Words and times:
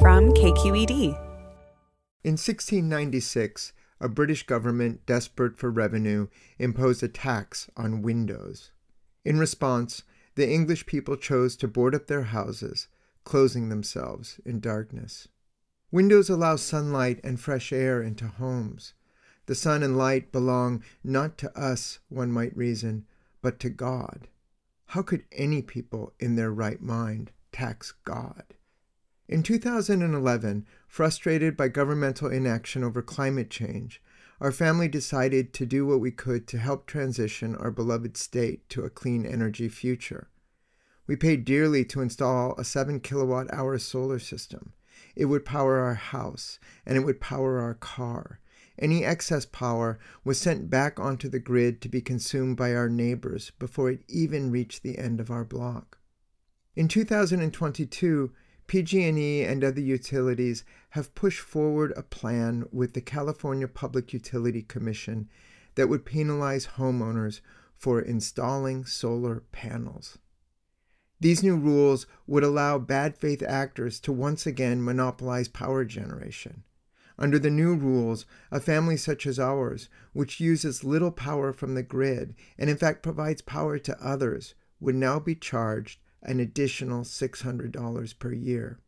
from 0.00 0.32
KQED. 0.32 1.14
In 2.24 2.32
1696, 2.32 3.72
a 4.00 4.08
British 4.08 4.44
government 4.44 5.06
desperate 5.06 5.56
for 5.56 5.70
revenue 5.70 6.26
imposed 6.58 7.02
a 7.02 7.08
tax 7.08 7.70
on 7.76 8.02
windows. 8.02 8.72
In 9.24 9.38
response, 9.38 10.02
the 10.34 10.50
English 10.50 10.86
people 10.86 11.16
chose 11.16 11.54
to 11.56 11.68
board 11.68 11.94
up 11.94 12.06
their 12.06 12.24
houses, 12.24 12.88
closing 13.24 13.68
themselves 13.68 14.40
in 14.44 14.58
darkness. 14.58 15.28
Windows 15.92 16.28
allow 16.28 16.56
sunlight 16.56 17.20
and 17.22 17.38
fresh 17.38 17.72
air 17.72 18.02
into 18.02 18.26
homes. 18.26 18.94
The 19.46 19.54
sun 19.54 19.82
and 19.82 19.96
light 19.96 20.32
belong 20.32 20.82
not 21.04 21.38
to 21.38 21.56
us, 21.58 22.00
one 22.08 22.32
might 22.32 22.56
reason, 22.56 23.06
but 23.42 23.60
to 23.60 23.70
God. 23.70 24.28
How 24.86 25.02
could 25.02 25.24
any 25.30 25.62
people 25.62 26.14
in 26.18 26.36
their 26.36 26.50
right 26.50 26.82
mind 26.82 27.30
tax 27.52 27.92
God? 28.04 28.44
In 29.26 29.42
2011, 29.42 30.66
frustrated 30.86 31.56
by 31.56 31.68
governmental 31.68 32.28
inaction 32.28 32.84
over 32.84 33.00
climate 33.00 33.48
change, 33.48 34.02
our 34.38 34.52
family 34.52 34.86
decided 34.86 35.54
to 35.54 35.64
do 35.64 35.86
what 35.86 36.00
we 36.00 36.10
could 36.10 36.46
to 36.48 36.58
help 36.58 36.86
transition 36.86 37.56
our 37.56 37.70
beloved 37.70 38.18
state 38.18 38.68
to 38.68 38.82
a 38.84 38.90
clean 38.90 39.24
energy 39.24 39.70
future. 39.70 40.28
We 41.06 41.16
paid 41.16 41.46
dearly 41.46 41.86
to 41.86 42.02
install 42.02 42.54
a 42.58 42.64
7 42.64 43.00
kilowatt 43.00 43.52
hour 43.52 43.78
solar 43.78 44.18
system. 44.18 44.74
It 45.16 45.26
would 45.26 45.46
power 45.46 45.78
our 45.78 45.94
house 45.94 46.58
and 46.84 46.98
it 46.98 47.04
would 47.04 47.20
power 47.20 47.60
our 47.60 47.74
car. 47.74 48.40
Any 48.78 49.04
excess 49.04 49.46
power 49.46 49.98
was 50.24 50.38
sent 50.38 50.68
back 50.68 51.00
onto 51.00 51.30
the 51.30 51.38
grid 51.38 51.80
to 51.80 51.88
be 51.88 52.02
consumed 52.02 52.56
by 52.58 52.74
our 52.74 52.88
neighbors 52.90 53.52
before 53.58 53.90
it 53.90 54.04
even 54.08 54.50
reached 54.50 54.82
the 54.82 54.98
end 54.98 55.20
of 55.20 55.30
our 55.30 55.44
block. 55.44 55.98
In 56.76 56.88
2022, 56.88 58.32
PG&E 58.66 59.42
and 59.44 59.62
other 59.62 59.80
utilities 59.80 60.64
have 60.90 61.14
pushed 61.14 61.40
forward 61.40 61.92
a 61.96 62.02
plan 62.02 62.66
with 62.72 62.94
the 62.94 63.00
California 63.00 63.68
Public 63.68 64.12
Utility 64.12 64.62
Commission 64.62 65.28
that 65.74 65.88
would 65.88 66.04
penalize 66.04 66.68
homeowners 66.78 67.40
for 67.76 68.00
installing 68.00 68.84
solar 68.84 69.42
panels. 69.52 70.18
These 71.20 71.42
new 71.42 71.56
rules 71.56 72.06
would 72.26 72.44
allow 72.44 72.78
bad 72.78 73.16
faith 73.16 73.42
actors 73.42 74.00
to 74.00 74.12
once 74.12 74.46
again 74.46 74.84
monopolize 74.84 75.48
power 75.48 75.84
generation. 75.84 76.64
Under 77.18 77.38
the 77.38 77.50
new 77.50 77.74
rules, 77.74 78.26
a 78.50 78.60
family 78.60 78.96
such 78.96 79.26
as 79.26 79.38
ours, 79.38 79.88
which 80.12 80.40
uses 80.40 80.84
little 80.84 81.12
power 81.12 81.52
from 81.52 81.74
the 81.74 81.82
grid 81.82 82.34
and 82.58 82.68
in 82.68 82.76
fact 82.76 83.02
provides 83.02 83.40
power 83.42 83.78
to 83.78 84.04
others, 84.04 84.54
would 84.80 84.96
now 84.96 85.18
be 85.18 85.34
charged 85.34 86.00
an 86.24 86.40
additional 86.40 87.02
$600 87.02 88.18
per 88.18 88.32
year. 88.32 88.78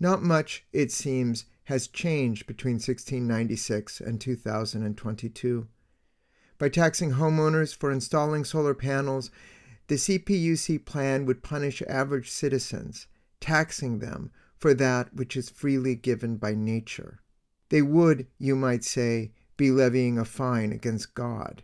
Not 0.00 0.22
much, 0.22 0.64
it 0.72 0.90
seems, 0.90 1.44
has 1.64 1.88
changed 1.88 2.46
between 2.46 2.74
1696 2.74 4.00
and 4.00 4.20
2022. 4.20 5.68
By 6.58 6.68
taxing 6.68 7.12
homeowners 7.12 7.76
for 7.76 7.90
installing 7.90 8.44
solar 8.44 8.74
panels, 8.74 9.30
the 9.88 9.96
CPUC 9.96 10.84
plan 10.84 11.26
would 11.26 11.42
punish 11.42 11.82
average 11.82 12.30
citizens, 12.30 13.06
taxing 13.40 13.98
them 13.98 14.30
for 14.56 14.72
that 14.74 15.14
which 15.14 15.36
is 15.36 15.50
freely 15.50 15.94
given 15.94 16.36
by 16.36 16.54
nature. 16.54 17.20
They 17.68 17.82
would, 17.82 18.26
you 18.38 18.56
might 18.56 18.84
say, 18.84 19.32
be 19.56 19.70
levying 19.70 20.18
a 20.18 20.24
fine 20.24 20.72
against 20.72 21.14
God. 21.14 21.62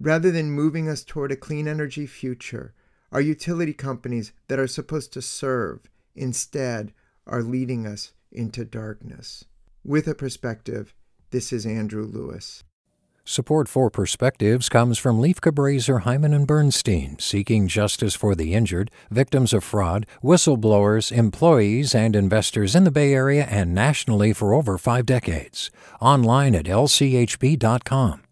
Rather 0.00 0.30
than 0.30 0.50
moving 0.50 0.88
us 0.88 1.04
toward 1.04 1.30
a 1.30 1.36
clean 1.36 1.68
energy 1.68 2.06
future, 2.06 2.74
our 3.14 3.20
utility 3.20 3.72
companies 3.72 4.32
that 4.48 4.58
are 4.58 4.66
supposed 4.66 5.12
to 5.12 5.22
serve 5.22 5.88
instead 6.16 6.92
are 7.28 7.42
leading 7.42 7.86
us 7.86 8.12
into 8.32 8.64
darkness. 8.64 9.44
With 9.84 10.08
a 10.08 10.16
perspective, 10.16 10.92
this 11.30 11.52
is 11.52 11.64
Andrew 11.64 12.04
Lewis. 12.04 12.64
Support 13.24 13.68
for 13.68 13.88
Perspectives 13.88 14.68
comes 14.68 14.98
from 14.98 15.18
Lieff 15.18 15.36
Cabraser, 15.36 16.02
Heimann 16.02 16.34
and 16.34 16.46
Bernstein, 16.46 17.18
seeking 17.18 17.68
justice 17.68 18.14
for 18.14 18.34
the 18.34 18.52
injured, 18.52 18.90
victims 19.10 19.54
of 19.54 19.64
fraud, 19.64 20.06
whistleblowers, 20.22 21.10
employees, 21.16 21.94
and 21.94 22.14
investors 22.14 22.74
in 22.74 22.84
the 22.84 22.90
Bay 22.90 23.14
Area 23.14 23.46
and 23.48 23.74
nationally 23.74 24.32
for 24.34 24.52
over 24.52 24.76
five 24.76 25.06
decades. 25.06 25.70
Online 26.00 26.54
at 26.54 26.66
lchb.com. 26.66 28.22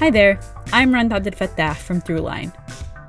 Hi 0.00 0.10
there, 0.10 0.38
I'm 0.72 0.92
Rand 0.92 1.12
Fattah 1.12 1.76
from 1.76 2.02
Throughline. 2.02 2.52